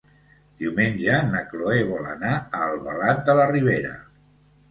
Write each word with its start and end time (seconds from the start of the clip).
Diumenge 0.61 1.17
na 1.33 1.41
Cloè 1.51 1.83
vol 1.91 2.09
anar 2.13 2.33
a 2.39 2.61
Albalat 2.69 3.21
de 3.27 3.35
la 3.41 3.47
Ribera. 3.53 3.93